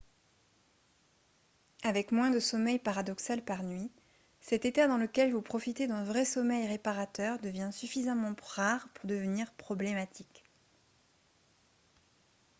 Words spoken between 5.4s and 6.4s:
profitez d'un vrai